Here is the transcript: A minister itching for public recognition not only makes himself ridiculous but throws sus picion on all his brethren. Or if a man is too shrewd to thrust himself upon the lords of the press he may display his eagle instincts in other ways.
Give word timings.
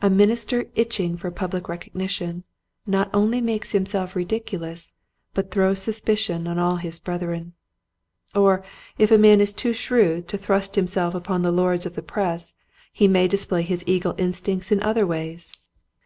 A 0.00 0.08
minister 0.08 0.64
itching 0.76 1.18
for 1.18 1.30
public 1.30 1.68
recognition 1.68 2.44
not 2.86 3.10
only 3.12 3.38
makes 3.42 3.72
himself 3.72 4.16
ridiculous 4.16 4.94
but 5.34 5.50
throws 5.50 5.80
sus 5.82 6.00
picion 6.00 6.48
on 6.48 6.58
all 6.58 6.76
his 6.76 6.98
brethren. 6.98 7.52
Or 8.34 8.64
if 8.96 9.10
a 9.10 9.18
man 9.18 9.42
is 9.42 9.52
too 9.52 9.74
shrewd 9.74 10.26
to 10.28 10.38
thrust 10.38 10.76
himself 10.76 11.14
upon 11.14 11.42
the 11.42 11.52
lords 11.52 11.84
of 11.84 11.96
the 11.96 12.02
press 12.02 12.54
he 12.94 13.06
may 13.06 13.28
display 13.28 13.60
his 13.60 13.84
eagle 13.86 14.14
instincts 14.16 14.72
in 14.72 14.82
other 14.82 15.06
ways. 15.06 15.52